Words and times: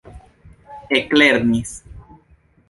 eklernis 0.97 1.69